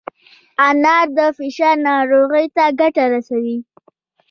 [0.69, 3.57] انار د فشار ناروغۍ ته ګټه رسوي.